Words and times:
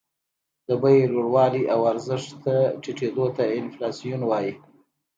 د 0.67 0.69
بیې 0.81 1.05
لوړوالي 1.13 1.63
او 1.73 1.79
ارزښت 1.91 2.43
ټیټېدو 2.81 3.25
ته 3.35 3.43
انفلاسیون 3.59 4.21
وايي 4.25 4.53